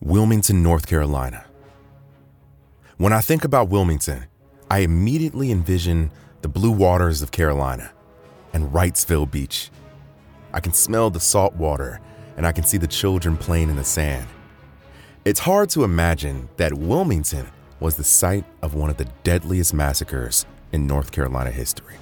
[0.00, 1.44] Wilmington, North Carolina.
[2.98, 4.26] When I think about Wilmington,
[4.70, 7.90] I immediately envision the blue waters of Carolina
[8.52, 9.70] and Wrightsville Beach.
[10.52, 12.00] I can smell the salt water
[12.36, 14.28] and I can see the children playing in the sand.
[15.24, 17.48] It's hard to imagine that Wilmington
[17.80, 21.96] was the site of one of the deadliest massacres in North Carolina history.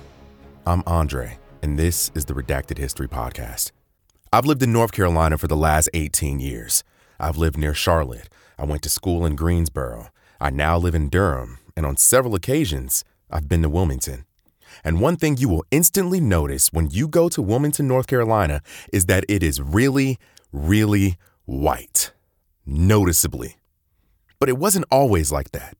[0.66, 3.72] I'm Andre, and this is the Redacted History Podcast.
[4.34, 6.84] I've lived in North Carolina for the last 18 years.
[7.18, 8.28] I've lived near Charlotte.
[8.58, 10.08] I went to school in Greensboro.
[10.40, 14.24] I now live in Durham, and on several occasions, I've been to Wilmington.
[14.84, 18.60] And one thing you will instantly notice when you go to Wilmington, North Carolina,
[18.92, 20.18] is that it is really,
[20.52, 22.12] really white.
[22.66, 23.56] Noticeably.
[24.38, 25.76] But it wasn't always like that.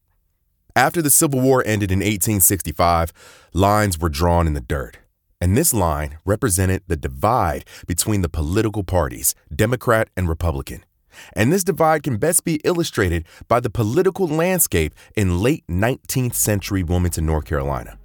[0.75, 3.11] After the Civil War ended in 1865,
[3.53, 4.99] lines were drawn in the dirt.
[5.39, 10.83] And this line represented the divide between the political parties, Democrat and Republican.
[11.33, 16.83] And this divide can best be illustrated by the political landscape in late 19th century
[16.83, 17.97] Wilmington, North Carolina.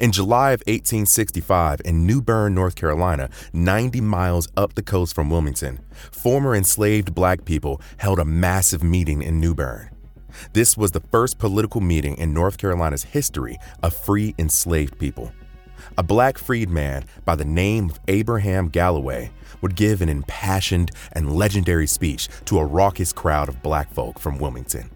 [0.00, 5.30] In July of 1865, in New Bern, North Carolina, 90 miles up the coast from
[5.30, 5.80] Wilmington,
[6.12, 9.90] former enslaved black people held a massive meeting in New Bern.
[10.52, 15.32] This was the first political meeting in North Carolina's history of free enslaved people.
[15.96, 19.30] A black freedman by the name of Abraham Galloway
[19.60, 24.38] would give an impassioned and legendary speech to a raucous crowd of black folk from
[24.38, 24.90] Wilmington.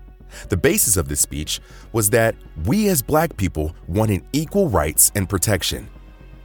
[0.48, 1.60] The basis of this speech
[1.92, 2.34] was that
[2.64, 5.88] we as black people wanted equal rights and protection.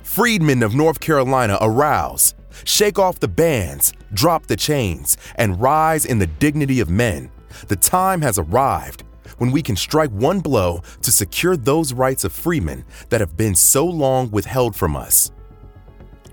[0.03, 2.33] Freedmen of North Carolina arouse,
[2.63, 7.29] shake off the bands, drop the chains, and rise in the dignity of men.
[7.67, 9.03] The time has arrived
[9.37, 13.55] when we can strike one blow to secure those rights of freemen that have been
[13.55, 15.31] so long withheld from us.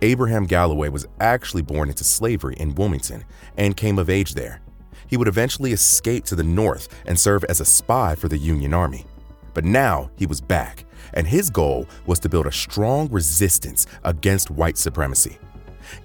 [0.04, 3.24] Abraham Galloway was actually born into slavery in Wilmington
[3.56, 4.60] and came of age there.
[5.06, 8.74] He would eventually escape to the north and serve as a spy for the Union
[8.74, 9.06] Army.
[9.54, 10.84] But now he was back,
[11.14, 15.38] and his goal was to build a strong resistance against white supremacy.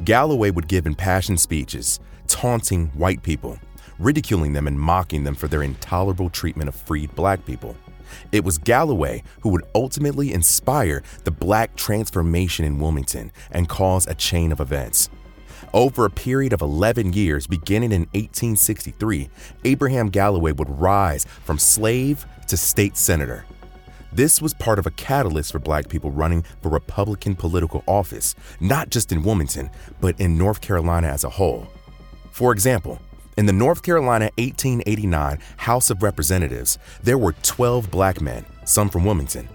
[0.05, 3.59] Galloway would give impassioned speeches, taunting white people,
[3.99, 7.75] ridiculing them and mocking them for their intolerable treatment of freed black people.
[8.31, 14.15] It was Galloway who would ultimately inspire the black transformation in Wilmington and cause a
[14.15, 15.09] chain of events.
[15.73, 19.29] Over a period of 11 years, beginning in 1863,
[19.65, 23.45] Abraham Galloway would rise from slave to state senator.
[24.11, 28.89] This was part of a catalyst for black people running for Republican political office, not
[28.89, 29.69] just in Wilmington,
[30.01, 31.67] but in North Carolina as a whole.
[32.31, 32.99] For example,
[33.39, 39.05] in the North Carolina 1889 House of Representatives, there were 12 black men, some from
[39.05, 39.47] Wilmington.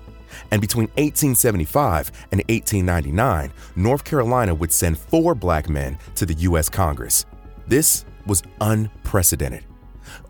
[0.51, 6.71] And between 1875 and 1899, North Carolina would send four black men to the U.S.
[6.71, 7.27] Congress.
[7.67, 9.67] This was unprecedented.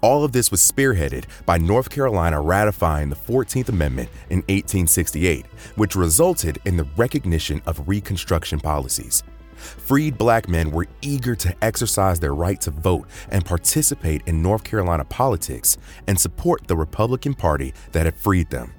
[0.00, 5.94] All of this was spearheaded by North Carolina ratifying the 14th Amendment in 1868, which
[5.94, 9.22] resulted in the recognition of Reconstruction policies.
[9.54, 14.65] Freed black men were eager to exercise their right to vote and participate in North
[14.65, 15.76] Carolina politics
[16.06, 18.72] and support the Republican Party that had freed them.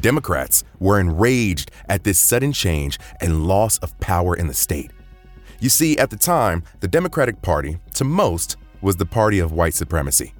[0.00, 4.90] Democrats were enraged at this sudden change and loss of power in the state.
[5.58, 9.74] You see, at the time, the Democratic Party, to most, was the party of white
[9.74, 10.34] supremacy.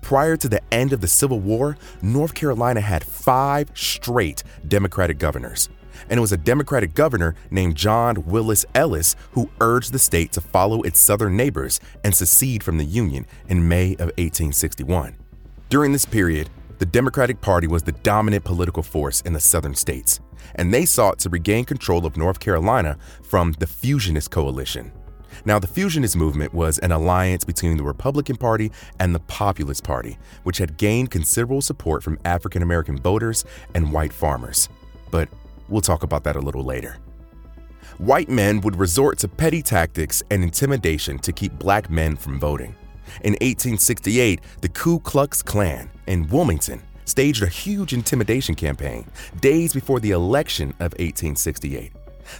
[0.00, 5.68] Prior to the end of the Civil War, North Carolina had five straight Democratic governors
[6.08, 10.40] and it was a Democratic governor named John Willis Ellis who urged the state to
[10.40, 15.16] follow its southern neighbors and secede from the Union in May of 1861.
[15.68, 20.20] During this period, the Democratic Party was the dominant political force in the southern states,
[20.56, 24.92] and they sought to regain control of North Carolina from the Fusionist Coalition.
[25.44, 28.70] Now, the Fusionist movement was an alliance between the Republican Party
[29.00, 33.44] and the Populist Party, which had gained considerable support from African American voters
[33.74, 34.68] and white farmers.
[35.10, 35.28] But
[35.68, 36.98] We'll talk about that a little later.
[37.98, 42.74] White men would resort to petty tactics and intimidation to keep black men from voting.
[43.22, 49.06] In 1868, the Ku Klux Klan in Wilmington staged a huge intimidation campaign
[49.40, 51.92] days before the election of 1868.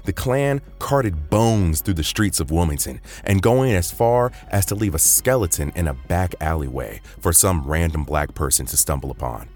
[0.04, 4.74] The Klan carted bones through the streets of Wilmington and going as far as to
[4.74, 9.48] leave a skeleton in a back alleyway for some random black person to stumble upon.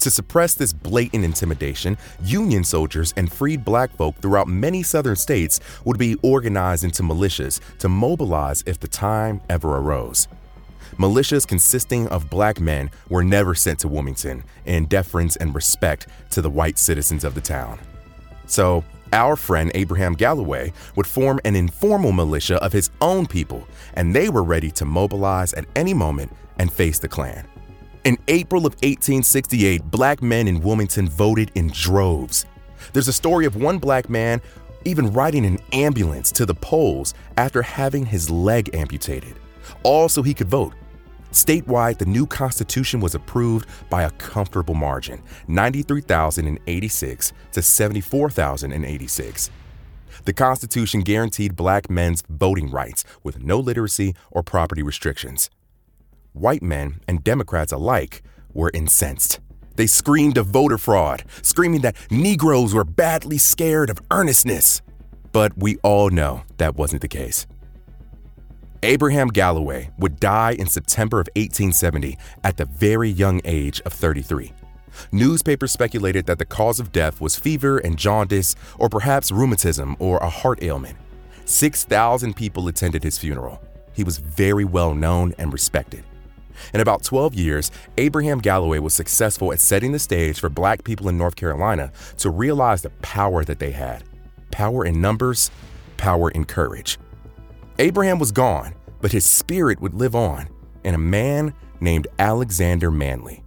[0.00, 5.58] To suppress this blatant intimidation, Union soldiers and freed black folk throughout many southern states
[5.84, 10.28] would be organized into militias to mobilize if the time ever arose.
[10.98, 16.42] Militias consisting of black men were never sent to Wilmington in deference and respect to
[16.42, 17.78] the white citizens of the town.
[18.46, 24.14] So, our friend Abraham Galloway would form an informal militia of his own people, and
[24.14, 27.46] they were ready to mobilize at any moment and face the Klan.
[28.04, 32.46] In April of 1868, black men in Wilmington voted in droves.
[32.92, 34.40] There's a story of one black man
[34.84, 39.34] even riding an ambulance to the polls after having his leg amputated,
[39.82, 40.74] all so he could vote.
[41.32, 49.50] Statewide, the new Constitution was approved by a comfortable margin 93,086 to 74,086.
[50.24, 55.50] The Constitution guaranteed black men's voting rights with no literacy or property restrictions.
[56.38, 59.40] White men and Democrats alike were incensed.
[59.74, 64.82] They screamed of voter fraud, screaming that Negroes were badly scared of earnestness.
[65.32, 67.46] But we all know that wasn't the case.
[68.84, 74.52] Abraham Galloway would die in September of 1870 at the very young age of 33.
[75.10, 80.18] Newspapers speculated that the cause of death was fever and jaundice, or perhaps rheumatism or
[80.18, 80.96] a heart ailment.
[81.44, 83.60] 6,000 people attended his funeral.
[83.92, 86.04] He was very well known and respected.
[86.74, 91.08] In about 12 years, Abraham Galloway was successful at setting the stage for black people
[91.08, 94.04] in North Carolina to realize the power that they had
[94.50, 95.50] power in numbers,
[95.98, 96.98] power in courage.
[97.78, 100.48] Abraham was gone, but his spirit would live on
[100.84, 103.44] in a man named Alexander Manly.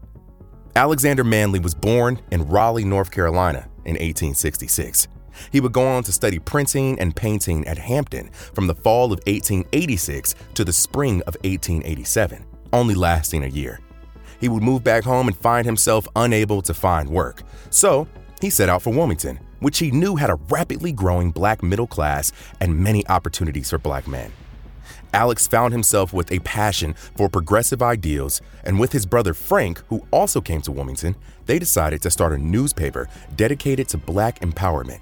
[0.75, 5.07] Alexander Manly was born in Raleigh, North Carolina in 1866.
[5.51, 9.19] He would go on to study printing and painting at Hampton from the fall of
[9.27, 13.79] 1886 to the spring of 1887, only lasting a year.
[14.39, 17.43] He would move back home and find himself unable to find work.
[17.69, 18.07] So
[18.41, 22.31] he set out for Wilmington, which he knew had a rapidly growing black middle class
[22.59, 24.31] and many opportunities for black men.
[25.13, 30.05] Alex found himself with a passion for progressive ideals, and with his brother Frank, who
[30.09, 31.15] also came to Wilmington,
[31.45, 35.01] they decided to start a newspaper dedicated to black empowerment.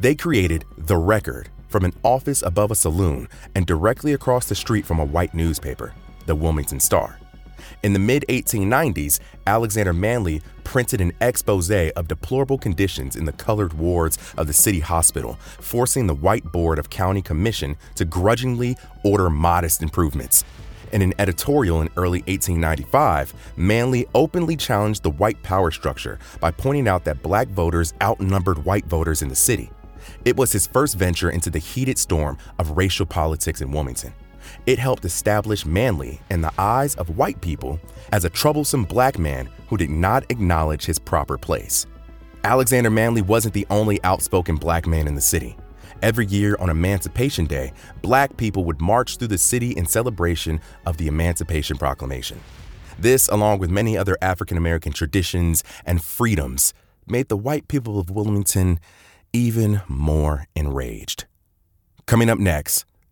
[0.00, 4.84] They created The Record from an office above a saloon and directly across the street
[4.84, 5.94] from a white newspaper,
[6.26, 7.18] the Wilmington Star.
[7.82, 13.74] In the mid 1890s, Alexander Manly printed an expose of deplorable conditions in the colored
[13.74, 19.28] wards of the city hospital, forcing the white board of county commission to grudgingly order
[19.28, 20.44] modest improvements.
[20.92, 26.88] In an editorial in early 1895, Manly openly challenged the white power structure by pointing
[26.88, 29.70] out that black voters outnumbered white voters in the city.
[30.24, 34.14] It was his first venture into the heated storm of racial politics in Wilmington.
[34.66, 37.80] It helped establish Manly in the eyes of white people
[38.12, 41.86] as a troublesome black man who did not acknowledge his proper place.
[42.44, 45.56] Alexander Manly wasn't the only outspoken black man in the city.
[46.02, 50.98] Every year on Emancipation Day, black people would march through the city in celebration of
[50.98, 52.38] the Emancipation Proclamation.
[52.98, 56.74] This, along with many other African American traditions and freedoms,
[57.06, 58.78] made the white people of Wilmington
[59.32, 61.24] even more enraged.
[62.06, 62.84] Coming up next,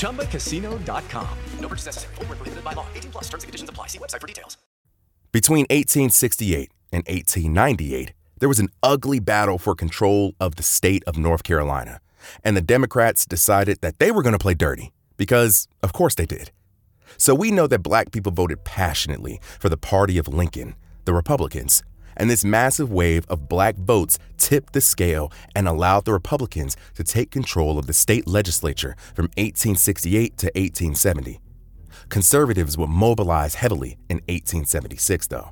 [0.00, 1.38] ChumbaCasino.com.
[1.60, 2.14] No purchase necessary.
[2.16, 2.86] Where prohibited by law.
[2.94, 3.24] 18 plus.
[3.24, 3.88] Terms and conditions apply.
[3.88, 4.56] See website for details.
[5.32, 11.16] Between 1868 and 1898, there was an ugly battle for control of the state of
[11.18, 12.00] North Carolina,
[12.42, 16.26] and the Democrats decided that they were going to play dirty because, of course, they
[16.26, 16.50] did.
[17.16, 21.82] So we know that black people voted passionately for the party of Lincoln, the Republicans,
[22.20, 27.02] and this massive wave of black votes tipped the scale and allowed the Republicans to
[27.02, 31.40] take control of the state legislature from 1868 to 1870.
[32.10, 35.50] Conservatives would mobilize heavily in 1876, though.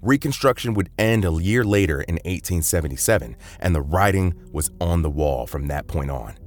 [0.00, 5.46] Reconstruction would end a year later in 1877, and the writing was on the wall
[5.46, 6.38] from that point on.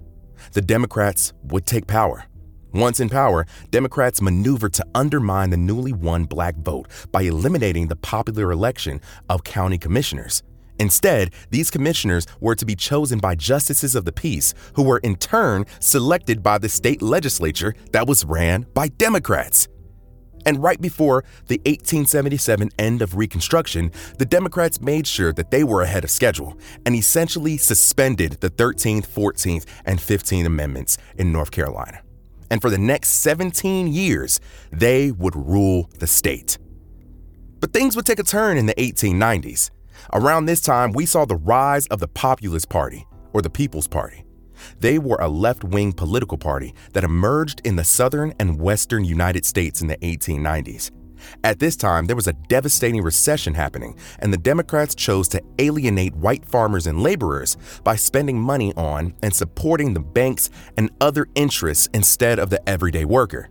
[0.53, 2.25] the Democrats would take power.
[2.73, 7.95] Once in power, Democrats maneuvered to undermine the newly won black vote by eliminating the
[7.97, 10.41] popular election of county commissioners.
[10.79, 15.15] Instead, these commissioners were to be chosen by justices of the peace, who were in
[15.15, 19.67] turn selected by the state legislature that was ran by Democrats.
[20.45, 25.83] And right before the 1877 end of Reconstruction, the Democrats made sure that they were
[25.83, 32.01] ahead of schedule and essentially suspended the 13th, 14th, and 15th Amendments in North Carolina.
[32.51, 34.39] And for the next 17 years,
[34.71, 36.59] they would rule the state.
[37.61, 39.71] But things would take a turn in the 1890s.
[40.13, 44.25] Around this time, we saw the rise of the Populist Party, or the People's Party.
[44.79, 49.45] They were a left wing political party that emerged in the southern and western United
[49.45, 50.91] States in the 1890s.
[51.43, 56.15] At this time, there was a devastating recession happening, and the Democrats chose to alienate
[56.15, 61.89] white farmers and laborers by spending money on and supporting the banks and other interests
[61.93, 63.49] instead of the everyday worker.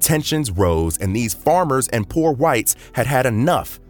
[0.00, 3.80] Tensions rose, and these farmers and poor whites had had enough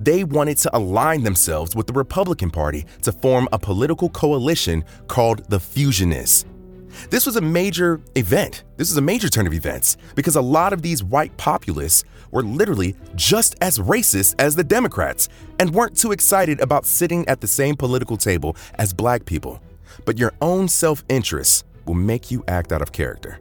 [0.00, 5.48] they wanted to align themselves with the Republican Party to form a political coalition called
[5.50, 6.44] the Fusionists.
[7.10, 8.64] This was a major event.
[8.76, 12.42] This is a major turn of events because a lot of these white populists were
[12.42, 15.28] literally just as racist as the Democrats
[15.58, 19.60] and weren't too excited about sitting at the same political table as black people.
[20.04, 23.38] But your own self interest will make you act out of character.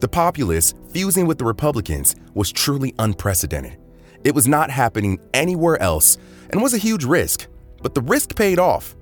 [0.00, 3.78] The populists fusing with the Republicans was truly unprecedented.
[4.24, 6.18] It was not happening anywhere else
[6.50, 7.46] and was a huge risk,
[7.82, 8.94] but the risk paid off.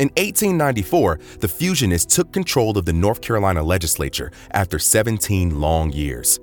[0.00, 6.40] In 1894, the Fusionists took control of the North Carolina legislature after 17 long years.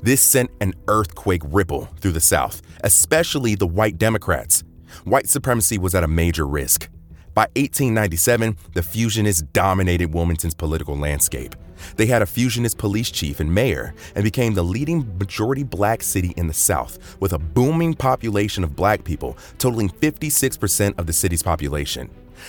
[0.00, 4.62] This sent an earthquake ripple through the South, especially the white Democrats.
[5.02, 6.88] White supremacy was at a major risk.
[7.34, 11.56] By 1897, the Fusionists dominated Wilmington's political landscape.
[11.96, 16.32] They had a fusionist police chief and mayor and became the leading majority black city
[16.36, 21.42] in the South, with a booming population of black people, totaling 56% of the city's
[21.42, 22.08] population.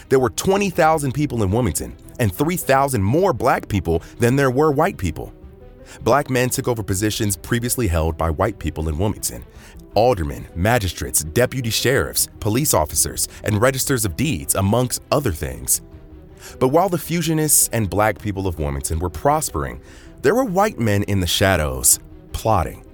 [0.09, 4.97] There were 20,000 people in Wilmington and 3,000 more black people than there were white
[4.97, 5.33] people.
[6.01, 9.43] Black men took over positions previously held by white people in Wilmington.
[9.95, 15.81] Aldermen, magistrates, deputy sheriffs, police officers, and registers of deeds, amongst other things.
[16.59, 19.81] But while the fusionists and black people of Wilmington were prospering,
[20.21, 21.99] there were white men in the shadows,
[22.33, 22.85] plotting.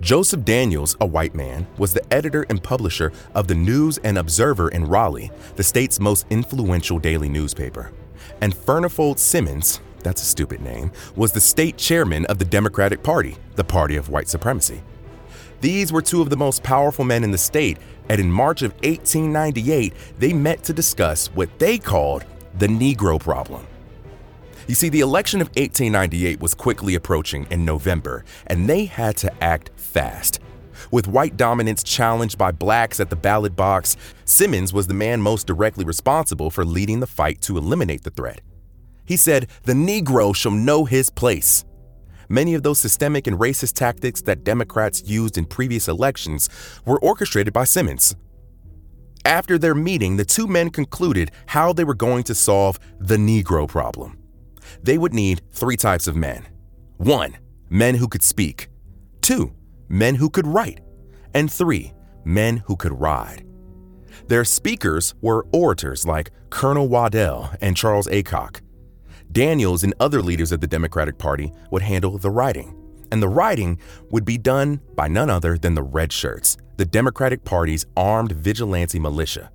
[0.00, 4.68] Joseph Daniels, a white man, was the editor and publisher of the News and Observer
[4.68, 7.92] in Raleigh, the state's most influential daily newspaper.
[8.40, 13.36] And Furnifold Simmons, that's a stupid name, was the state chairman of the Democratic Party,
[13.54, 14.82] the party of white supremacy.
[15.60, 18.72] These were two of the most powerful men in the state, and in March of
[18.82, 22.24] 1898, they met to discuss what they called
[22.58, 23.66] the Negro problem.
[24.66, 29.44] You see, the election of 1898 was quickly approaching in November, and they had to
[29.44, 30.40] act fast.
[30.90, 35.46] With white dominance challenged by blacks at the ballot box, Simmons was the man most
[35.46, 38.40] directly responsible for leading the fight to eliminate the threat.
[39.04, 41.64] He said, The Negro shall know his place.
[42.30, 46.48] Many of those systemic and racist tactics that Democrats used in previous elections
[46.86, 48.16] were orchestrated by Simmons.
[49.26, 53.68] After their meeting, the two men concluded how they were going to solve the Negro
[53.68, 54.23] problem.
[54.82, 56.46] They would need three types of men
[56.96, 57.36] one,
[57.68, 58.68] men who could speak,
[59.20, 59.52] two,
[59.88, 60.80] men who could write,
[61.34, 61.92] and three,
[62.24, 63.44] men who could ride.
[64.28, 68.60] Their speakers were orators like Colonel Waddell and Charles Aycock.
[69.32, 72.74] Daniels and other leaders of the Democratic Party would handle the writing,
[73.10, 73.78] and the writing
[74.10, 78.98] would be done by none other than the Red Shirts, the Democratic Party's armed vigilante
[78.98, 79.50] militia.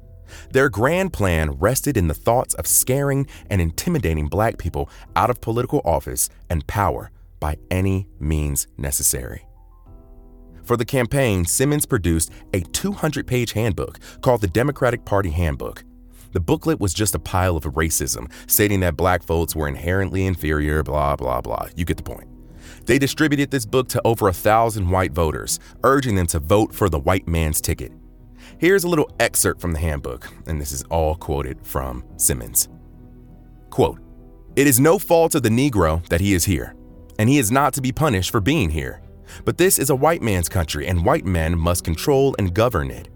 [0.51, 5.41] Their grand plan rested in the thoughts of scaring and intimidating black people out of
[5.41, 9.45] political office and power by any means necessary.
[10.63, 15.83] For the campaign, Simmons produced a 200 page handbook called the Democratic Party Handbook.
[16.31, 20.83] The booklet was just a pile of racism, stating that black votes were inherently inferior,
[20.83, 21.69] blah, blah, blah.
[21.75, 22.27] You get the point.
[22.85, 26.87] They distributed this book to over a thousand white voters, urging them to vote for
[26.87, 27.91] the white man's ticket.
[28.59, 32.67] Here's a little excerpt from the handbook, and this is all quoted from Simmons.
[33.69, 33.99] Quote,
[34.57, 36.75] It is no fault of the Negro that he is here,
[37.17, 39.01] and he is not to be punished for being here.
[39.45, 43.07] But this is a white man's country, and white men must control and govern it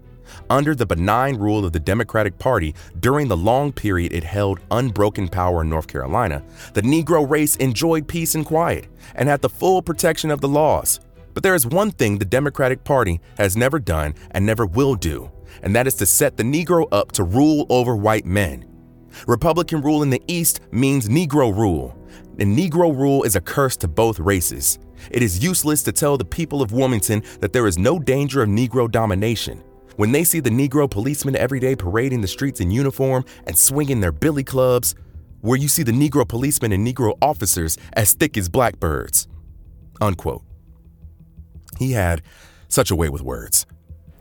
[0.50, 5.28] under the benign rule of the Democratic Party during the long period it held unbroken
[5.28, 9.82] power in North Carolina, the Negro race enjoyed peace and quiet and had the full
[9.82, 11.00] protection of the laws.
[11.32, 15.30] But there is one thing the Democratic Party has never done and never will do,
[15.62, 18.64] and that is to set the Negro up to rule over white men.
[19.26, 21.96] Republican rule in the East means Negro rule,
[22.38, 24.78] and Negro rule is a curse to both races.
[25.10, 28.48] It is useless to tell the people of Wilmington that there is no danger of
[28.48, 29.62] Negro domination.
[29.96, 34.00] When they see the Negro policemen every day parading the streets in uniform and swinging
[34.00, 34.94] their billy clubs,
[35.40, 39.28] where you see the Negro policemen and Negro officers as thick as blackbirds.
[40.00, 40.42] Unquote.
[41.78, 42.22] He had
[42.68, 43.66] such a way with words.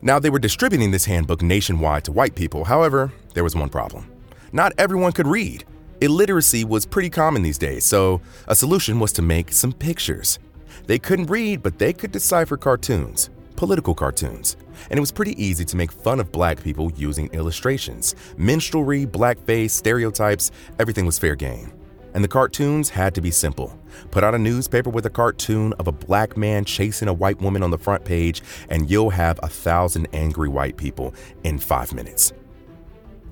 [0.06, 2.66] Now, they were distributing this handbook nationwide to white people.
[2.66, 4.12] However, there was one problem.
[4.52, 5.64] Not everyone could read.
[6.02, 8.20] Illiteracy was pretty common these days, so
[8.50, 10.40] a solution was to make some pictures.
[10.88, 14.58] They couldn't read, but they could decipher cartoons, political cartoons.
[14.90, 18.14] And it was pretty easy to make fun of black people using illustrations.
[18.38, 21.72] Minstrelry, blackface, stereotypes, everything was fair game.
[22.14, 23.78] And the cartoons had to be simple.
[24.12, 27.64] Put out a newspaper with a cartoon of a black man chasing a white woman
[27.64, 32.34] on the front page, and you'll have a thousand angry white people in five minutes.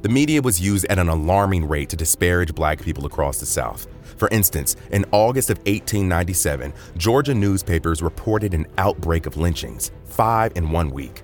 [0.01, 3.87] The media was used at an alarming rate to disparage black people across the South.
[4.17, 10.71] For instance, in August of 1897, Georgia newspapers reported an outbreak of lynchings, five in
[10.71, 11.21] one week.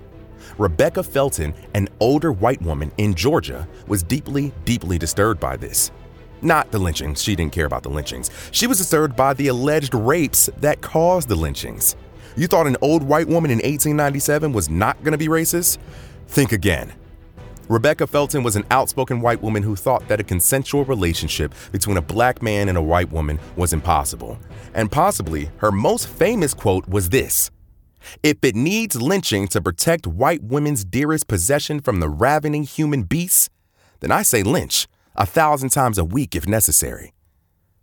[0.58, 5.90] Rebecca Felton, an older white woman in Georgia, was deeply, deeply disturbed by this.
[6.40, 8.30] Not the lynchings, she didn't care about the lynchings.
[8.52, 11.96] She was disturbed by the alleged rapes that caused the lynchings.
[12.36, 15.78] You thought an old white woman in 1897 was not going to be racist?
[16.28, 16.92] Think again.
[17.68, 22.02] Rebecca Felton was an outspoken white woman who thought that a consensual relationship between a
[22.02, 24.38] black man and a white woman was impossible.
[24.74, 27.50] And possibly her most famous quote was this
[28.22, 33.50] If it needs lynching to protect white women's dearest possession from the ravening human beasts,
[34.00, 34.86] then I say lynch
[35.18, 37.12] a thousand times a week if necessary.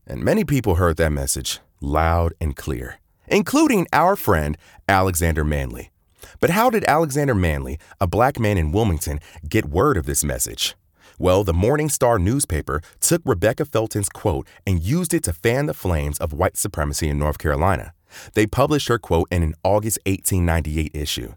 [0.07, 5.91] And many people heard that message loud and clear, including our friend Alexander Manly.
[6.39, 10.75] But how did Alexander Manly, a black man in Wilmington, get word of this message?
[11.19, 15.73] Well, the Morning Star newspaper took Rebecca Felton's quote and used it to fan the
[15.73, 17.93] flames of white supremacy in North Carolina.
[18.33, 21.33] They published her quote in an August 1898 issue.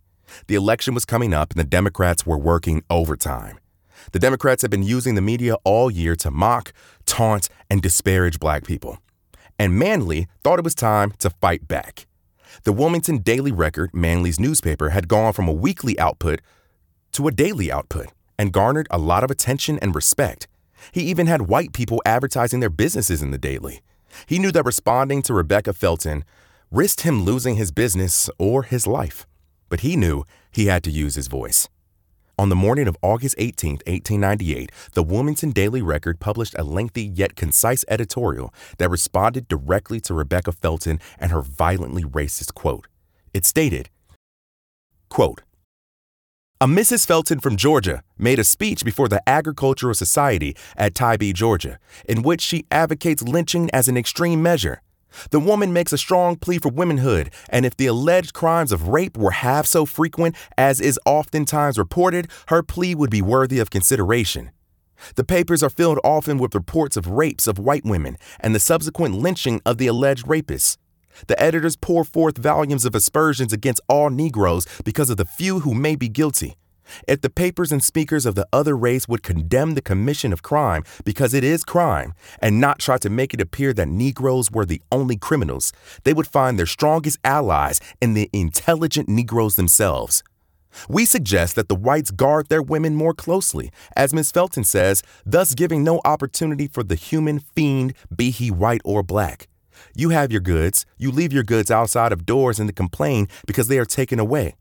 [0.47, 3.59] The election was coming up and the Democrats were working overtime.
[4.13, 6.73] The Democrats had been using the media all year to mock,
[7.07, 8.99] taunt, and disparage black people.
[9.59, 12.07] And Manly thought it was time to fight back.
[12.65, 16.41] The Wilmington Daily Record, Manly's newspaper, had gone from a weekly output
[17.13, 18.09] to a daily output
[18.39, 20.47] and garnered a lot of attention and respect.
[20.93, 23.81] He even had white people advertising their businesses in the daily.
[24.27, 26.25] He knew that responding to Rebecca Felton
[26.71, 29.27] risked him losing his business or his life,
[29.69, 31.69] but he knew he had to use his voice.
[32.39, 37.35] On the morning of August 18, 1898, the Wilmington Daily Record published a lengthy yet
[37.35, 42.87] concise editorial that responded directly to Rebecca Felton and her violently racist quote.
[43.35, 43.91] It stated,
[45.09, 45.43] quote,
[46.61, 47.07] a Mrs.
[47.07, 52.41] Felton from Georgia made a speech before the Agricultural Society at Tybee, Georgia, in which
[52.41, 54.81] she advocates lynching as an extreme measure.
[55.31, 59.17] The woman makes a strong plea for womanhood, and if the alleged crimes of rape
[59.17, 64.51] were half so frequent as is oftentimes reported, her plea would be worthy of consideration.
[65.15, 69.15] The papers are filled often with reports of rapes of white women and the subsequent
[69.15, 70.77] lynching of the alleged rapists.
[71.27, 75.75] The editors pour forth volumes of aspersions against all Negroes because of the few who
[75.75, 76.57] may be guilty.
[77.07, 80.85] If the papers and speakers of the other race would condemn the commission of crime
[81.05, 84.83] because it is crime and not try to make it appear that Negroes were the
[84.91, 85.73] only criminals,
[86.05, 90.23] they would find their strongest allies in the intelligent Negroes themselves.
[90.89, 95.55] We suggest that the whites guard their women more closely, as Miss Felton says, thus
[95.55, 99.49] giving no opportunity for the human fiend, be he white or black.
[99.95, 103.79] You have your goods, you leave your goods outside of doors and complain because they
[103.79, 104.57] are taken away.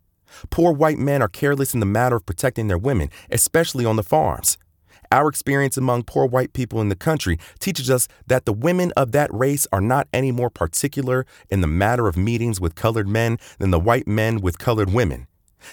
[0.50, 4.04] Poor white men are careless in the matter of protecting their women, especially on the
[4.04, 4.58] farms.
[5.12, 9.14] Our experience among poor white people in the country teaches us that the women of
[9.14, 13.38] that race are not any more particular in the matter of meetings with colored men
[13.58, 15.28] than the white men with colored women.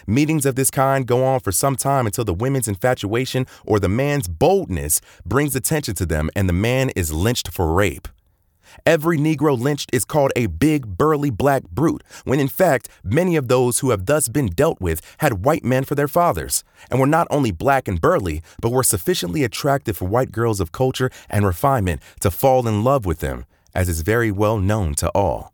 [0.06, 3.88] Meetings of this kind go on for some time until the women's infatuation or the
[3.88, 8.08] man's boldness brings attention to them and the man is lynched for rape.
[8.87, 13.48] Every Negro lynched is called a big, burly black brute, when in fact, many of
[13.48, 17.06] those who have thus been dealt with had white men for their fathers, and were
[17.06, 21.46] not only black and burly, but were sufficiently attractive for white girls of culture and
[21.46, 25.52] refinement to fall in love with them, as is very well known to all.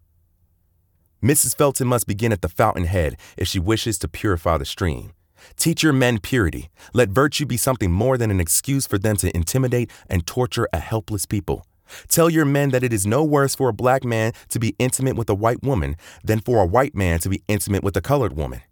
[1.22, 1.54] Mrs.
[1.54, 5.12] Felton must begin at the fountainhead if she wishes to purify the stream.
[5.56, 6.70] Teach your men purity.
[6.92, 10.78] Let virtue be something more than an excuse for them to intimidate and torture a
[10.78, 11.66] helpless people.
[12.08, 15.16] Tell your men that it is no worse for a black man to be intimate
[15.16, 18.36] with a white woman than for a white man to be intimate with a colored
[18.36, 18.62] woman.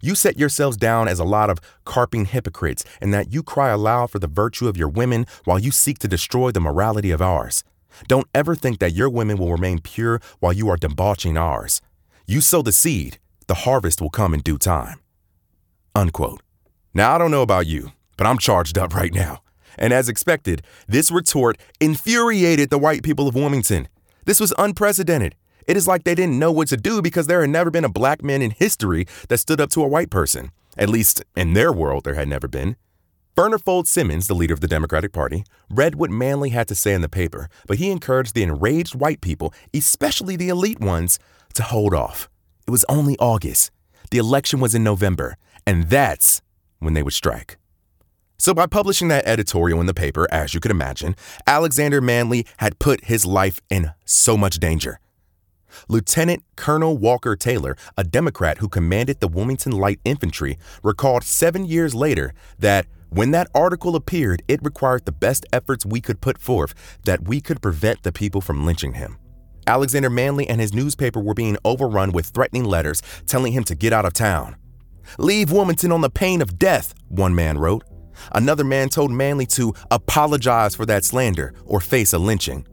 [0.00, 4.10] You set yourselves down as a lot of carping hypocrites, and that you cry aloud
[4.10, 7.64] for the virtue of your women while you seek to destroy the morality of ours.
[8.08, 11.80] Don't ever think that your women will remain pure while you are debauching ours.
[12.26, 15.00] You sow the seed, the harvest will come in due time.
[15.94, 16.42] Unquote.
[16.92, 19.40] Now, I don't know about you, but I'm charged up right now.
[19.78, 23.88] And as expected, this retort infuriated the white people of Wilmington.
[24.24, 25.34] This was unprecedented.
[25.66, 27.88] It is like they didn't know what to do because there had never been a
[27.88, 30.50] black man in history that stood up to a white person.
[30.78, 32.76] At least in their world, there had never been.
[33.36, 37.02] Furnifold Simmons, the leader of the Democratic Party, read what Manly had to say in
[37.02, 41.18] the paper, but he encouraged the enraged white people, especially the elite ones,
[41.52, 42.30] to hold off.
[42.66, 43.70] It was only August.
[44.10, 45.36] The election was in November,
[45.66, 46.40] and that's
[46.78, 47.58] when they would strike.
[48.38, 52.78] So, by publishing that editorial in the paper, as you could imagine, Alexander Manly had
[52.78, 55.00] put his life in so much danger.
[55.88, 61.94] Lieutenant Colonel Walker Taylor, a Democrat who commanded the Wilmington Light Infantry, recalled seven years
[61.94, 66.74] later that when that article appeared, it required the best efforts we could put forth
[67.04, 69.16] that we could prevent the people from lynching him.
[69.66, 73.92] Alexander Manly and his newspaper were being overrun with threatening letters telling him to get
[73.92, 74.56] out of town.
[75.18, 77.84] Leave Wilmington on the pain of death, one man wrote.
[78.32, 82.66] Another man told Manly to apologize for that slander or face a lynching.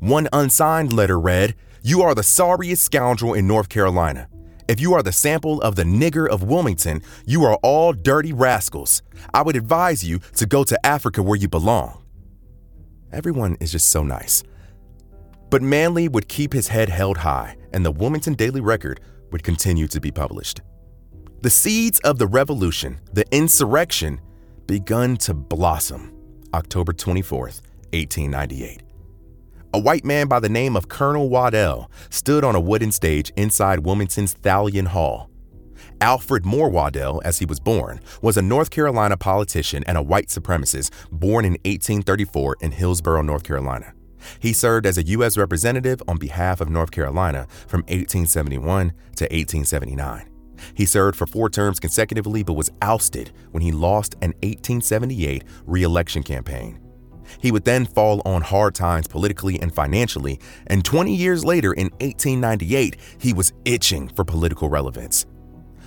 [0.00, 4.28] One unsigned letter read, You are the sorriest scoundrel in North Carolina.
[4.68, 9.02] If you are the sample of the nigger of Wilmington, you are all dirty rascals.
[9.32, 12.04] I would advise you to go to Africa where you belong.
[13.10, 14.44] Everyone is just so nice.
[15.48, 19.88] But Manly would keep his head held high, and the Wilmington Daily Record would continue
[19.88, 20.60] to be published.
[21.40, 24.20] The seeds of the revolution, the insurrection,
[24.68, 26.12] begun to blossom
[26.52, 27.62] October 24th,
[27.94, 28.82] 1898.
[29.72, 33.80] A white man by the name of Colonel Waddell stood on a wooden stage inside
[33.80, 35.30] Wilmington's Thalian Hall.
[36.02, 40.28] Alfred Moore Waddell, as he was born, was a North Carolina politician and a white
[40.28, 43.94] supremacist born in 1834 in Hillsborough, North Carolina.
[44.38, 45.38] He served as a U.S.
[45.38, 50.37] representative on behalf of North Carolina from 1871 to 1879.
[50.74, 55.82] He served for four terms consecutively but was ousted when he lost an 1878 re
[55.82, 56.80] election campaign.
[57.40, 61.88] He would then fall on hard times politically and financially, and 20 years later, in
[62.00, 65.26] 1898, he was itching for political relevance.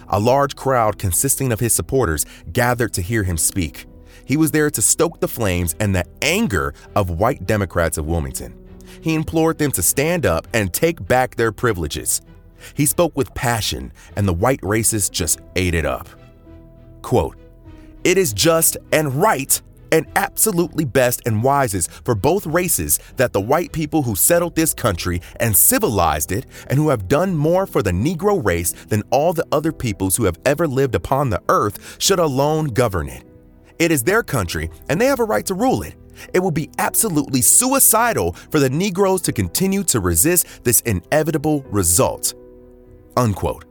[0.10, 3.86] A large crowd consisting of his supporters gathered to hear him speak.
[4.26, 8.58] He was there to stoke the flames and the anger of white Democrats of Wilmington.
[9.02, 12.22] He implored them to stand up and take back their privileges.
[12.74, 16.08] He spoke with passion, and the white racists just ate it up.
[17.02, 17.38] Quote,
[18.04, 23.42] It is just and right and absolutely best and wisest for both races that the
[23.42, 27.84] white people who settled this country and civilized it and who have done more for
[27.84, 31.98] the Negro race than all the other peoples who have ever lived upon the earth
[32.00, 33.24] should alone govern it.
[33.80, 35.96] It is their country and they have a right to rule it.
[36.34, 42.34] It will be absolutely suicidal for the Negroes to continue to resist this inevitable result.
[43.18, 43.66] Unquote.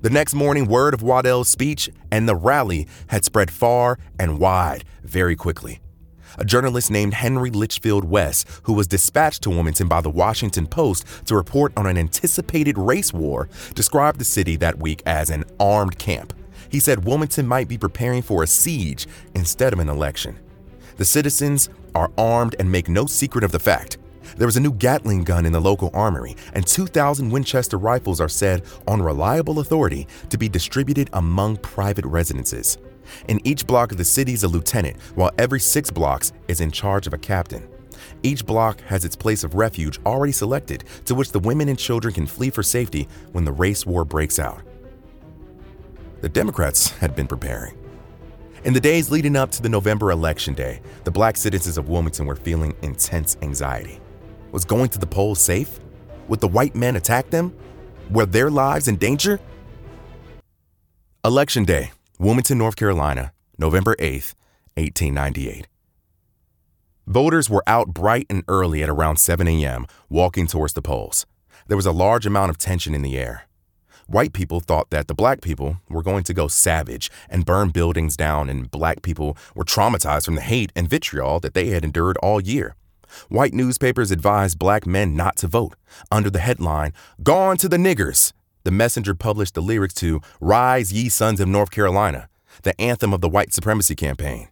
[0.00, 4.84] The next morning, word of Waddell's speech and the rally had spread far and wide
[5.04, 5.80] very quickly.
[6.38, 11.06] A journalist named Henry Litchfield West, who was dispatched to Wilmington by the Washington Post
[11.26, 15.98] to report on an anticipated race war, described the city that week as an armed
[15.98, 16.32] camp.
[16.70, 20.38] He said Wilmington might be preparing for a siege instead of an election.
[20.96, 23.98] The citizens are armed and make no secret of the fact.
[24.36, 28.28] There was a new Gatling gun in the local armory, and 2,000 Winchester rifles are
[28.28, 32.78] said, on reliable authority, to be distributed among private residences.
[33.28, 36.70] In each block of the city is a lieutenant, while every six blocks is in
[36.70, 37.68] charge of a captain.
[38.22, 42.14] Each block has its place of refuge already selected, to which the women and children
[42.14, 44.62] can flee for safety when the race war breaks out.
[46.20, 47.76] The Democrats had been preparing.
[48.64, 52.26] In the days leading up to the November election day, the black citizens of Wilmington
[52.26, 54.00] were feeling intense anxiety.
[54.52, 55.80] Was going to the polls safe?
[56.28, 57.56] Would the white men attack them?
[58.10, 59.40] Were their lives in danger?
[61.24, 64.34] Election Day, Wilmington, North Carolina, November 8th,
[64.76, 65.66] 1898.
[67.06, 71.24] Voters were out bright and early at around 7 a.m., walking towards the polls.
[71.66, 73.48] There was a large amount of tension in the air.
[74.06, 78.18] White people thought that the black people were going to go savage and burn buildings
[78.18, 82.18] down, and black people were traumatized from the hate and vitriol that they had endured
[82.18, 82.76] all year.
[83.28, 85.74] White newspapers advised black men not to vote.
[86.10, 88.32] Under the headline, Gone to the Niggers,
[88.64, 92.28] the messenger published the lyrics to Rise Ye Sons of North Carolina,
[92.62, 94.48] the anthem of the white supremacy campaign.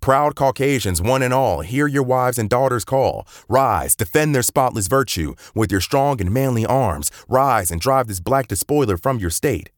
[0.00, 3.26] Proud Caucasians, one and all, hear your wives and daughters call.
[3.48, 7.10] Rise, defend their spotless virtue with your strong and manly arms.
[7.28, 9.70] Rise and drive this black despoiler from your state.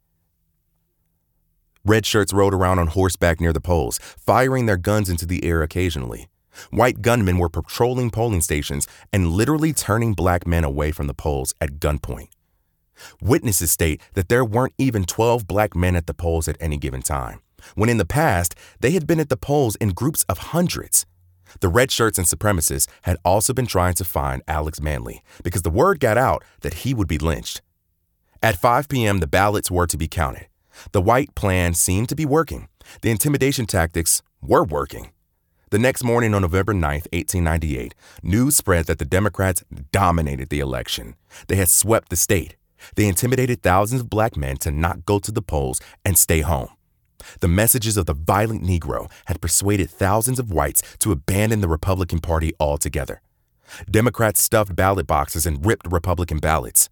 [1.85, 5.63] Red shirts rode around on horseback near the polls, firing their guns into the air
[5.63, 6.29] occasionally.
[6.71, 11.55] White gunmen were patrolling polling stations and literally turning black men away from the polls
[11.61, 12.29] at gunpoint.
[13.21, 17.03] Witnesses state that there weren't even 12 black men at the polls at any given
[17.03, 17.41] time,
[17.75, 21.07] when in the past they had been at the polls in groups of hundreds.
[21.61, 25.71] The red shirts and supremacists had also been trying to find Alex Manly because the
[25.71, 27.63] word got out that he would be lynched.
[28.43, 30.49] At 5 p.m., the ballots were to be counted.
[30.93, 32.69] The white plan seemed to be working.
[33.01, 35.11] The intimidation tactics were working.
[35.77, 39.63] The next morning on November 9, 1898, news spread that the Democrats
[39.93, 41.17] dominated the election.
[41.49, 42.57] They had swept the state.
[42.95, 46.71] They intimidated thousands of black men to not go to the polls and stay home.
[47.41, 52.21] The messages of the violent Negro had persuaded thousands of whites to abandon the Republican
[52.21, 53.21] Party altogether.
[53.91, 56.89] Democrats stuffed ballot boxes and ripped Republican ballots.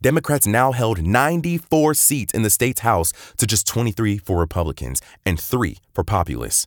[0.00, 5.38] Democrats now held 94 seats in the state's House to just 23 for Republicans and
[5.38, 6.66] 3 for populists.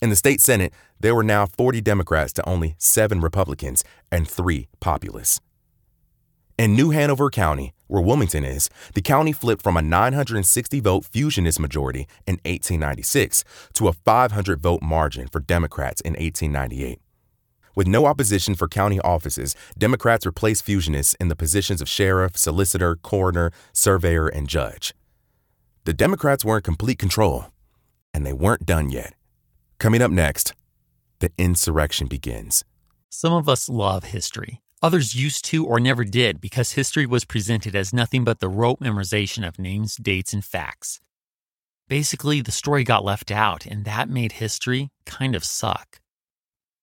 [0.00, 3.82] In the state Senate, there were now 40 Democrats to only 7 Republicans
[4.12, 5.40] and 3 populists.
[6.56, 11.58] In New Hanover County, where Wilmington is, the county flipped from a 960 vote fusionist
[11.58, 17.00] majority in 1896 to a 500 vote margin for Democrats in 1898.
[17.74, 22.96] With no opposition for county offices, Democrats replaced fusionists in the positions of sheriff, solicitor,
[22.96, 24.94] coroner, surveyor, and judge.
[25.84, 27.46] The Democrats were in complete control,
[28.12, 29.14] and they weren't done yet.
[29.78, 30.54] Coming up next,
[31.20, 32.64] the insurrection begins.
[33.10, 34.60] Some of us love history.
[34.82, 38.80] Others used to or never did because history was presented as nothing but the rote
[38.80, 41.00] memorization of names, dates, and facts.
[41.86, 46.00] Basically, the story got left out, and that made history kind of suck.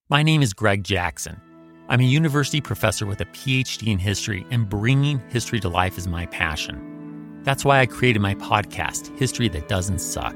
[0.08, 1.42] My name is Greg Jackson.
[1.90, 6.08] I'm a university professor with a PhD in history, and bringing history to life is
[6.08, 7.42] my passion.
[7.44, 10.36] That's why I created my podcast, History That Doesn't Suck.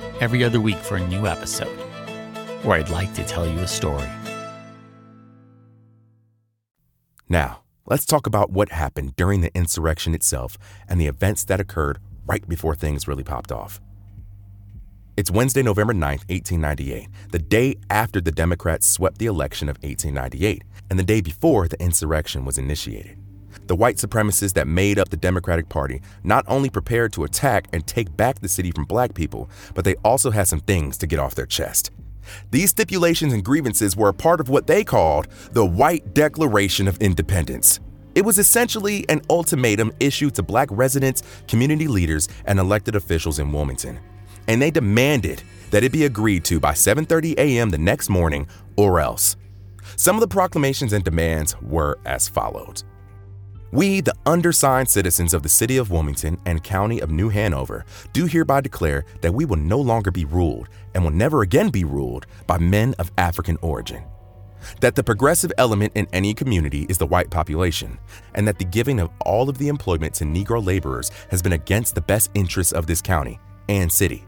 [0.21, 1.77] every other week for a new episode
[2.63, 4.07] where I'd like to tell you a story.
[7.27, 10.57] Now, let's talk about what happened during the insurrection itself
[10.87, 13.81] and the events that occurred right before things really popped off.
[15.17, 20.63] It's Wednesday, November 9th, 1898, the day after the Democrats swept the election of 1898,
[20.89, 23.20] and the day before the insurrection was initiated.
[23.71, 27.87] The white supremacists that made up the Democratic Party not only prepared to attack and
[27.87, 31.19] take back the city from black people, but they also had some things to get
[31.19, 31.89] off their chest.
[32.51, 36.97] These stipulations and grievances were a part of what they called the White Declaration of
[36.97, 37.79] Independence.
[38.13, 43.53] It was essentially an ultimatum issued to black residents, community leaders, and elected officials in
[43.53, 44.01] Wilmington
[44.47, 47.69] and they demanded that it be agreed to by 7:30 a.m.
[47.69, 49.37] the next morning or else.
[49.95, 52.83] Some of the proclamations and demands were as follows.
[53.73, 58.25] We, the undersigned citizens of the city of Wilmington and county of New Hanover, do
[58.25, 62.27] hereby declare that we will no longer be ruled and will never again be ruled
[62.47, 64.03] by men of African origin.
[64.81, 67.97] That the progressive element in any community is the white population,
[68.35, 71.95] and that the giving of all of the employment to Negro laborers has been against
[71.95, 74.25] the best interests of this county and city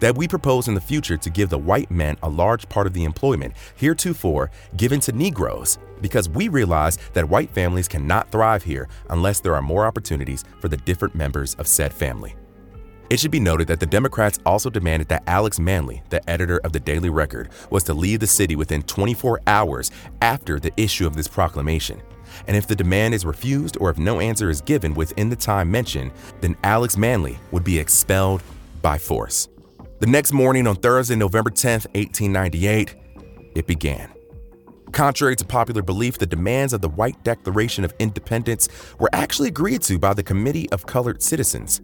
[0.00, 2.92] that we propose in the future to give the white men a large part of
[2.92, 8.88] the employment heretofore given to Negroes because we realize that white families cannot thrive here
[9.10, 12.34] unless there are more opportunities for the different members of said family.
[13.10, 16.72] It should be noted that the Democrats also demanded that Alex Manly, the editor of
[16.72, 21.16] the Daily Record, was to leave the city within 24 hours after the issue of
[21.16, 22.02] this proclamation.
[22.46, 25.70] And if the demand is refused or if no answer is given within the time
[25.70, 28.42] mentioned, then Alex Manly would be expelled
[28.82, 29.48] by force.
[30.00, 32.94] The next morning on Thursday, November 10, 1898,
[33.54, 34.17] it began.
[34.92, 39.82] Contrary to popular belief, the demands of the White Declaration of Independence were actually agreed
[39.82, 41.80] to by the Committee of Colored Citizens.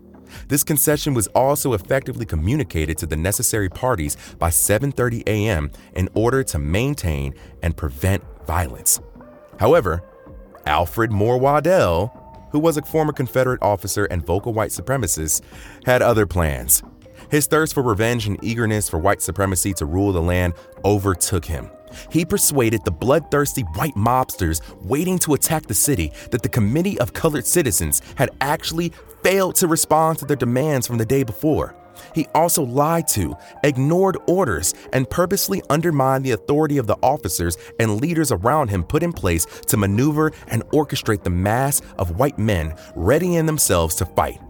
[0.49, 5.71] This concession was also effectively communicated to the necessary parties by 7:30 a.m.
[5.95, 9.01] in order to maintain and prevent violence.
[9.61, 10.03] However,
[10.67, 12.09] Alfred Moore Waddell,
[12.51, 15.43] who was a former Confederate officer and vocal white supremacist,
[15.85, 16.83] had other plans.
[17.31, 21.71] His thirst for revenge and eagerness for white supremacy to rule the land overtook him.
[22.11, 27.13] He persuaded the bloodthirsty white mobsters waiting to attack the city that the Committee of
[27.13, 31.75] Colored Citizens had actually failed to respond to their demands from the day before.
[32.15, 38.01] He also lied to, ignored orders, and purposely undermined the authority of the officers and
[38.01, 42.75] leaders around him put in place to maneuver and orchestrate the mass of white men
[42.95, 44.41] readying themselves to fight.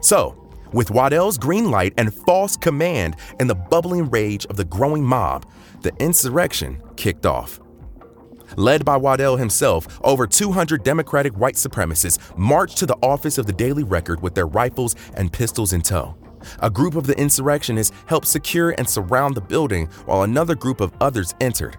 [0.00, 0.36] So,
[0.72, 5.44] with Waddell's green light and false command and the bubbling rage of the growing mob,
[5.82, 7.60] the insurrection kicked off.
[8.56, 13.52] Led by Waddell himself, over 200 Democratic white supremacists marched to the office of the
[13.52, 16.16] Daily Record with their rifles and pistols in tow.
[16.60, 20.92] A group of the insurrectionists helped secure and surround the building while another group of
[21.00, 21.76] others entered.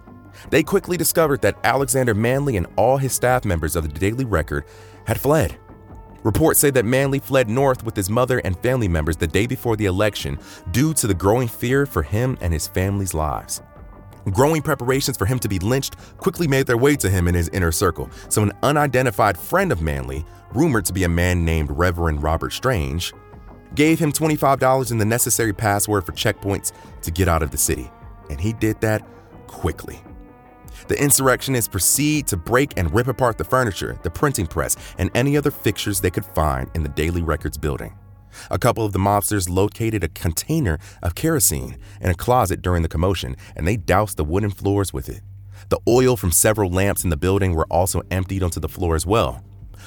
[0.50, 4.66] They quickly discovered that Alexander Manly and all his staff members of the Daily Record
[5.06, 5.58] had fled.
[6.24, 9.76] Reports say that Manly fled north with his mother and family members the day before
[9.76, 10.38] the election
[10.72, 13.62] due to the growing fear for him and his family's lives.
[14.30, 17.50] Growing preparations for him to be lynched quickly made their way to him in his
[17.50, 22.22] inner circle, so an unidentified friend of Manly, rumored to be a man named Reverend
[22.22, 23.14] Robert Strange,
[23.74, 27.90] gave him $25 and the necessary password for checkpoints to get out of the city.
[28.30, 29.02] And he did that
[29.48, 30.02] quickly.
[30.88, 35.38] The insurrectionists proceed to break and rip apart the furniture, the printing press, and any
[35.38, 37.94] other fixtures they could find in the Daily Records building.
[38.50, 42.89] A couple of the mobsters located a container of kerosene in a closet during the
[42.89, 45.22] commotion, and they doused the wooden floors with it.
[45.70, 49.06] The oil from several lamps in the building were also emptied onto the floor as
[49.06, 49.44] well.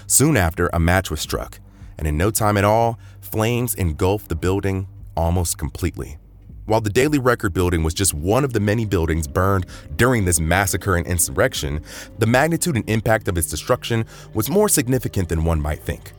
[0.06, 1.60] Soon after, a match was struck,
[1.98, 6.18] and in no time at all, flames engulfed the building almost completely.
[6.66, 10.40] While the Daily Record building was just one of the many buildings burned during this
[10.40, 11.82] massacre and insurrection,
[12.18, 16.12] the magnitude and impact of its destruction was more significant than one might think.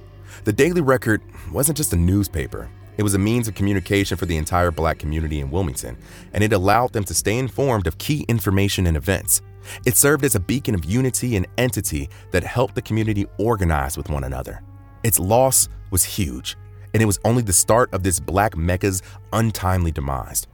[0.45, 4.37] The Daily Record wasn't just a newspaper, it was a means of communication for the
[4.37, 5.97] entire black community in Wilmington,
[6.33, 9.41] and it allowed them to stay informed of key information and events.
[9.87, 14.09] It served as a beacon of unity and entity that helped the community organize with
[14.09, 14.61] one another.
[15.03, 16.55] Its loss was huge,
[16.93, 19.01] and it was only the start of this black Mecca's
[19.33, 20.45] untimely demise.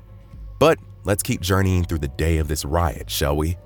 [0.57, 3.57] But let's keep journeying through the day of this riot, shall we?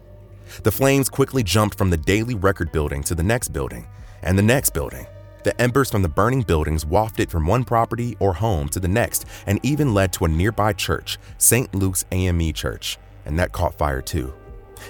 [0.64, 3.88] The flames quickly jumped from the Daily Record building to the next building,
[4.24, 5.06] and the next building.
[5.46, 9.26] The embers from the burning buildings wafted from one property or home to the next
[9.46, 11.72] and even led to a nearby church, St.
[11.76, 14.34] Luke's AME Church, and that caught fire too.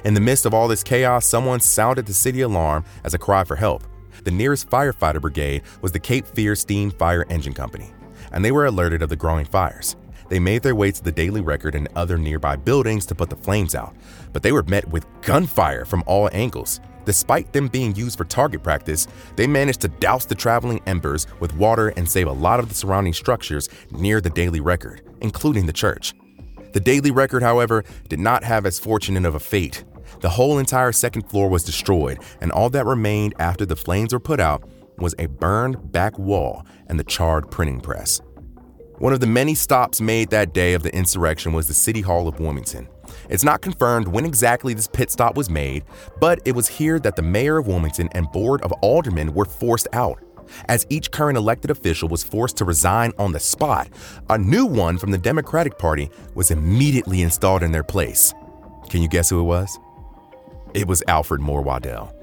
[0.05, 3.43] In the midst of all this chaos, someone sounded the city alarm as a cry
[3.43, 3.83] for help.
[4.23, 7.91] The nearest firefighter brigade was the Cape Fear Steam Fire Engine Company,
[8.31, 9.97] and they were alerted of the growing fires.
[10.29, 13.35] They made their way to the Daily Record and other nearby buildings to put the
[13.35, 13.93] flames out,
[14.31, 16.79] but they were met with gunfire from all angles.
[17.05, 21.55] Despite them being used for target practice, they managed to douse the traveling embers with
[21.55, 25.73] water and save a lot of the surrounding structures near the Daily Record, including the
[25.73, 26.13] church.
[26.73, 29.85] The Daily Record, however, did not have as fortunate of a fate.
[30.19, 34.19] The whole entire second floor was destroyed, and all that remained after the flames were
[34.19, 38.21] put out was a burned back wall and the charred printing press.
[38.97, 42.27] One of the many stops made that day of the insurrection was the City Hall
[42.27, 42.87] of Wilmington.
[43.29, 45.83] It's not confirmed when exactly this pit stop was made,
[46.19, 49.87] but it was here that the mayor of Wilmington and board of aldermen were forced
[49.93, 50.21] out.
[50.67, 53.89] As each current elected official was forced to resign on the spot,
[54.29, 58.33] a new one from the Democratic Party was immediately installed in their place.
[58.89, 59.79] Can you guess who it was?
[60.73, 62.13] It was Alfred Moore Waddell.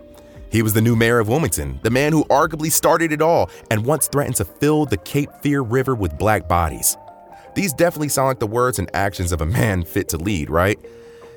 [0.50, 3.86] He was the new mayor of Wilmington, the man who arguably started it all and
[3.86, 6.96] once threatened to fill the Cape Fear River with black bodies.
[7.54, 10.78] These definitely sound like the words and actions of a man fit to lead, right?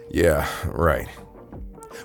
[0.10, 1.08] Yeah, right.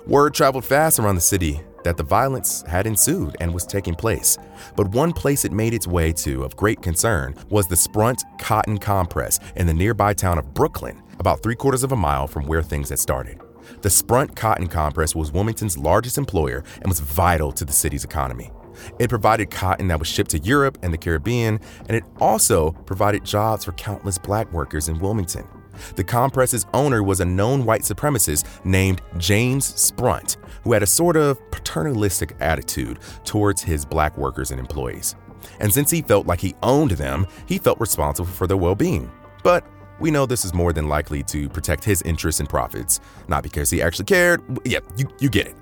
[0.05, 4.37] Word traveled fast around the city that the violence had ensued and was taking place.
[4.75, 8.77] But one place it made its way to of great concern was the Sprunt Cotton
[8.77, 12.61] Compress in the nearby town of Brooklyn, about three quarters of a mile from where
[12.61, 13.39] things had started.
[13.81, 18.51] The Sprunt Cotton Compress was Wilmington's largest employer and was vital to the city's economy.
[18.99, 23.23] It provided cotton that was shipped to Europe and the Caribbean, and it also provided
[23.23, 25.47] jobs for countless black workers in Wilmington.
[25.95, 31.17] The compress's owner was a known white supremacist named James Sprunt, who had a sort
[31.17, 35.15] of paternalistic attitude towards his black workers and employees.
[35.59, 39.11] And since he felt like he owned them, he felt responsible for their well being.
[39.43, 39.65] But
[39.99, 43.69] we know this is more than likely to protect his interests and profits, not because
[43.69, 44.41] he actually cared.
[44.65, 45.55] Yeah, you, you get it.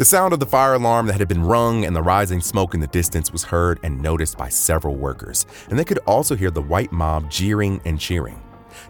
[0.00, 2.80] The sound of the fire alarm that had been rung and the rising smoke in
[2.80, 6.62] the distance was heard and noticed by several workers, and they could also hear the
[6.62, 8.40] white mob jeering and cheering.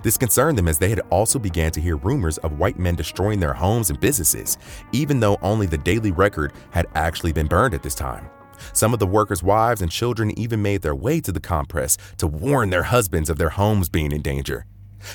[0.04, 3.40] This concerned them as they had also began to hear rumors of white men destroying
[3.40, 4.56] their homes and businesses,
[4.92, 8.30] even though only the Daily Record had actually been burned at this time.
[8.72, 12.28] Some of the workers' wives and children even made their way to the compress to
[12.28, 14.64] warn their husbands of their homes being in danger.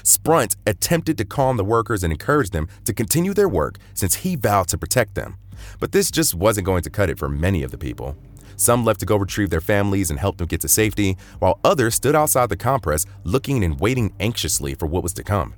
[0.03, 4.35] Sprunt attempted to calm the workers and encourage them to continue their work since he
[4.35, 5.37] vowed to protect them.
[5.79, 8.17] But this just wasn't going to cut it for many of the people.
[8.57, 11.95] Some left to go retrieve their families and help them get to safety, while others
[11.95, 15.55] stood outside the compress looking and waiting anxiously for what was to come.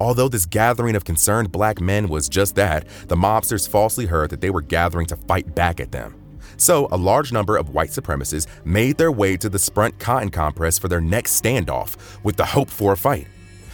[0.00, 4.40] Although this gathering of concerned black men was just that, the mobsters falsely heard that
[4.40, 6.16] they were gathering to fight back at them.
[6.56, 10.78] So, a large number of white supremacists made their way to the Sprunt Cotton Compress
[10.78, 13.26] for their next standoff with the hope for a fight.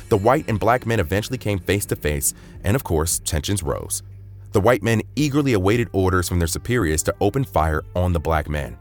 [0.08, 4.02] The white and black men eventually came face to face, and of course, tensions rose.
[4.56, 8.48] The white men eagerly awaited orders from their superiors to open fire on the black
[8.48, 8.78] men.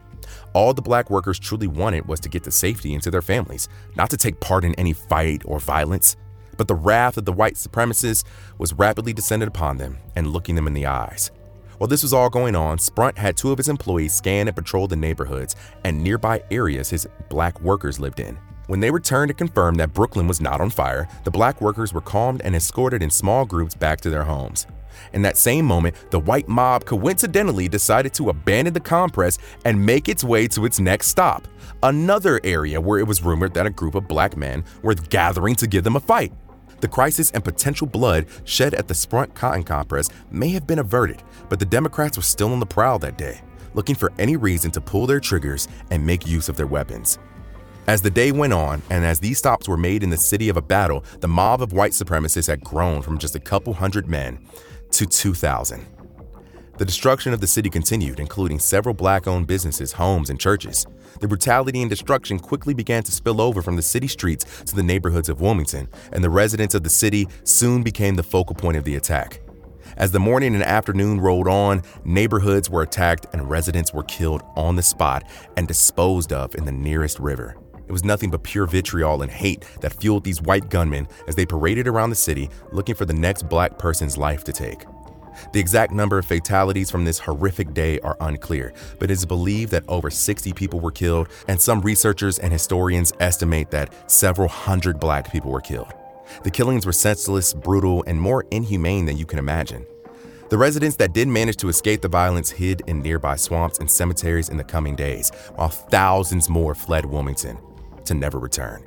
[0.54, 3.68] All the black workers truly wanted was to get to safety and to their families,
[3.94, 6.16] not to take part in any fight or violence.
[6.56, 8.24] But the wrath of the white supremacists
[8.56, 11.30] was rapidly descended upon them and looking them in the eyes.
[11.76, 14.88] While this was all going on, Sprunt had two of his employees scan and patrol
[14.88, 18.38] the neighborhoods and nearby areas his black workers lived in.
[18.68, 22.00] When they returned to confirm that Brooklyn was not on fire, the black workers were
[22.00, 24.66] calmed and escorted in small groups back to their homes.
[25.12, 30.08] In that same moment, the white mob coincidentally decided to abandon the compress and make
[30.08, 31.48] its way to its next stop,
[31.82, 35.66] another area where it was rumored that a group of black men were gathering to
[35.66, 36.32] give them a fight.
[36.80, 41.22] The crisis and potential blood shed at the Sprunt Cotton Compress may have been averted,
[41.48, 43.40] but the Democrats were still on the prowl that day,
[43.74, 47.18] looking for any reason to pull their triggers and make use of their weapons.
[47.88, 50.56] As the day went on, and as these stops were made in the city of
[50.56, 54.40] a battle, the mob of white supremacists had grown from just a couple hundred men
[54.90, 55.86] to 2,000.
[56.78, 60.86] The destruction of the city continued, including several black owned businesses, homes, and churches.
[61.20, 64.82] The brutality and destruction quickly began to spill over from the city streets to the
[64.82, 68.84] neighborhoods of Wilmington, and the residents of the city soon became the focal point of
[68.84, 69.40] the attack.
[69.96, 74.76] As the morning and afternoon rolled on, neighborhoods were attacked and residents were killed on
[74.76, 75.24] the spot
[75.56, 77.56] and disposed of in the nearest river.
[77.86, 81.46] It was nothing but pure vitriol and hate that fueled these white gunmen as they
[81.46, 84.84] paraded around the city looking for the next black person's life to take.
[85.52, 89.70] The exact number of fatalities from this horrific day are unclear, but it is believed
[89.72, 94.98] that over 60 people were killed, and some researchers and historians estimate that several hundred
[94.98, 95.92] black people were killed.
[96.42, 99.86] The killings were senseless, brutal, and more inhumane than you can imagine.
[100.48, 104.48] The residents that did manage to escape the violence hid in nearby swamps and cemeteries
[104.48, 107.58] in the coming days, while thousands more fled Wilmington
[108.06, 108.84] to never return.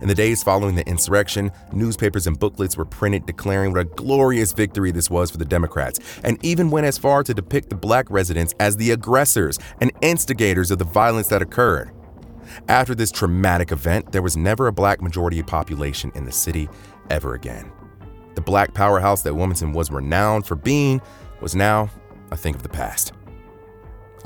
[0.00, 4.52] In the days following the insurrection, newspapers and booklets were printed declaring what a glorious
[4.52, 8.10] victory this was for the Democrats, and even went as far to depict the black
[8.10, 11.92] residents as the aggressors and instigators of the violence that occurred.
[12.68, 16.68] After this traumatic event, there was never a black majority population in the city
[17.10, 17.70] ever again.
[18.34, 21.00] The black powerhouse that Wilmington was renowned for being
[21.40, 21.90] was now
[22.30, 23.12] a thing of the past.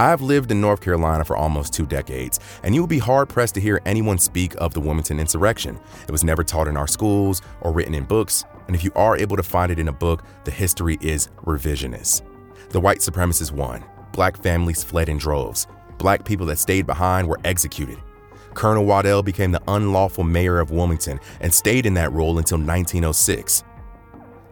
[0.00, 3.54] I've lived in North Carolina for almost two decades, and you will be hard pressed
[3.56, 5.78] to hear anyone speak of the Wilmington insurrection.
[6.08, 9.18] It was never taught in our schools or written in books, and if you are
[9.18, 12.22] able to find it in a book, the history is revisionist.
[12.70, 13.84] The white supremacists won.
[14.12, 15.66] Black families fled in droves.
[15.98, 17.98] Black people that stayed behind were executed.
[18.54, 23.64] Colonel Waddell became the unlawful mayor of Wilmington and stayed in that role until 1906.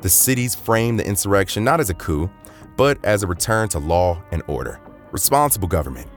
[0.03, 2.31] The cities framed the insurrection not as a coup,
[2.77, 4.79] but as a return to law and order
[5.13, 6.09] responsible government.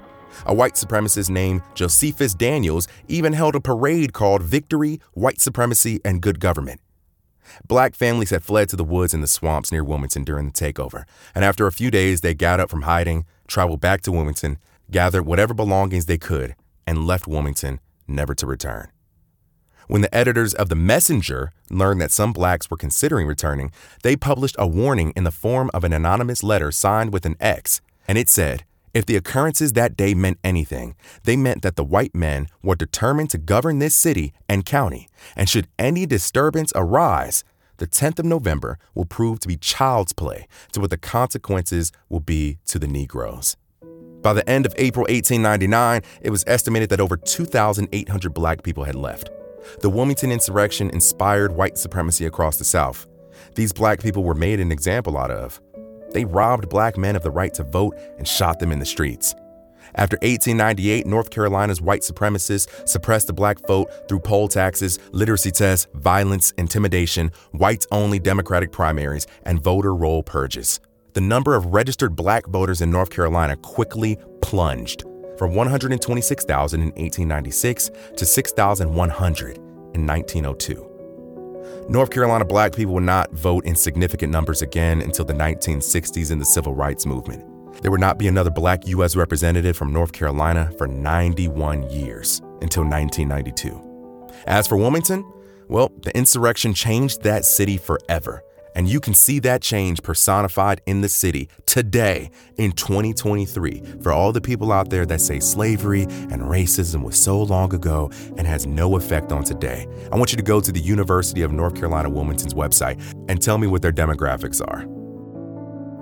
[0.45, 6.21] A white supremacist named Josephus Daniels even held a parade called Victory, White Supremacy, and
[6.21, 6.81] Good Government.
[7.67, 11.03] Black families had fled to the woods and the swamps near Wilmington during the takeover,
[11.35, 14.57] and after a few days, they got up from hiding, traveled back to Wilmington,
[14.89, 16.55] gathered whatever belongings they could,
[16.87, 18.89] and left Wilmington, never to return.
[19.87, 23.71] When the editors of The Messenger learned that some blacks were considering returning,
[24.03, 27.81] they published a warning in the form of an anonymous letter signed with an X,
[28.07, 28.63] and it said,
[28.93, 33.29] if the occurrences that day meant anything, they meant that the white men were determined
[33.31, 37.43] to govern this city and county, and should any disturbance arise,
[37.77, 42.19] the 10th of November will prove to be child's play to what the consequences will
[42.19, 43.57] be to the Negroes.
[44.21, 48.93] By the end of April 1899, it was estimated that over 2,800 black people had
[48.93, 49.31] left.
[49.79, 53.07] The Wilmington insurrection inspired white supremacy across the South.
[53.55, 55.59] These black people were made an example out of.
[56.13, 59.35] They robbed black men of the right to vote and shot them in the streets.
[59.95, 65.87] After 1898, North Carolina's white supremacists suppressed the black vote through poll taxes, literacy tests,
[65.95, 70.79] violence, intimidation, whites only Democratic primaries, and voter roll purges.
[71.13, 75.03] The number of registered black voters in North Carolina quickly plunged
[75.37, 80.90] from 126,000 in 1896 to 6,100 in 1902.
[81.91, 86.39] North Carolina black people would not vote in significant numbers again until the 1960s in
[86.39, 87.43] the civil rights movement.
[87.81, 89.17] There would not be another black U.S.
[89.17, 94.31] representative from North Carolina for 91 years until 1992.
[94.47, 95.29] As for Wilmington,
[95.67, 98.41] well, the insurrection changed that city forever,
[98.75, 104.31] And you can see that change personified in the city today in 2023 for all
[104.31, 108.65] the people out there that say slavery and racism was so long ago and has
[108.65, 109.87] no effect on today.
[110.11, 113.57] I want you to go to the University of North Carolina Wilmington's website and tell
[113.57, 114.85] me what their demographics are.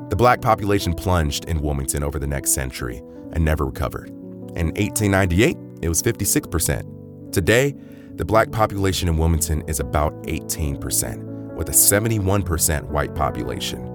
[0.09, 3.01] The black population plunged in Wilmington over the next century
[3.33, 4.09] and never recovered.
[4.55, 7.31] In 1898, it was 56%.
[7.31, 7.75] Today,
[8.15, 11.28] the black population in Wilmington is about 18%
[11.59, 13.85] with a 71% white population.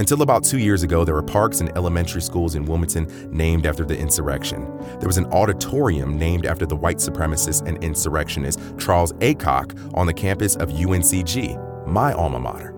[0.00, 3.84] Until about two years ago, there were parks and elementary schools in Wilmington named after
[3.84, 4.64] the insurrection.
[4.98, 10.12] There was an auditorium named after the white supremacist and insurrectionist Charles Aycock on the
[10.12, 12.74] campus of UNCG, my alma mater.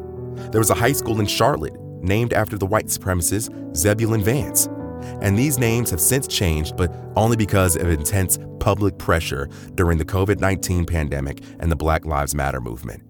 [0.52, 4.68] There was a high school in Charlotte named after the white supremacist Zebulon Vance.
[5.22, 10.04] And these names have since changed, but only because of intense public pressure during the
[10.04, 13.05] COVID 19 pandemic and the Black Lives Matter movement.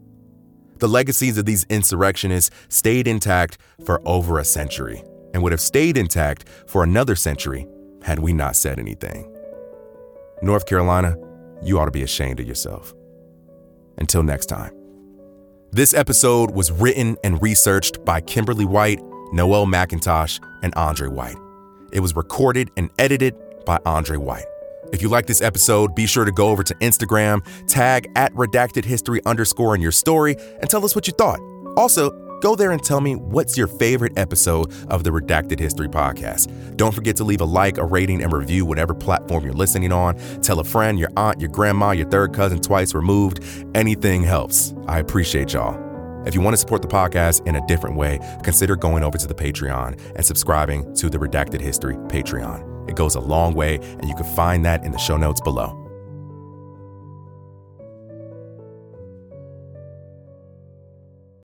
[0.78, 5.02] The legacies of these insurrectionists stayed intact for over a century
[5.32, 7.66] and would have stayed intact for another century
[8.02, 9.32] had we not said anything.
[10.42, 11.16] North Carolina,
[11.62, 12.94] you ought to be ashamed of yourself.
[13.98, 14.72] Until next time.
[15.72, 19.00] This episode was written and researched by Kimberly White,
[19.32, 21.36] Noel McIntosh, and Andre White.
[21.92, 24.46] It was recorded and edited by Andre White.
[24.92, 28.84] If you like this episode, be sure to go over to Instagram, tag at redacted
[28.84, 31.40] history underscore in your story, and tell us what you thought.
[31.76, 32.10] Also,
[32.40, 36.76] go there and tell me what's your favorite episode of the Redacted History podcast.
[36.76, 40.16] Don't forget to leave a like, a rating, and review whatever platform you're listening on.
[40.40, 43.42] Tell a friend, your aunt, your grandma, your third cousin twice removed.
[43.74, 44.74] Anything helps.
[44.86, 45.82] I appreciate y'all.
[46.26, 49.26] If you want to support the podcast in a different way, consider going over to
[49.26, 52.75] the Patreon and subscribing to the Redacted History Patreon.
[52.88, 55.85] It goes a long way, and you can find that in the show notes below.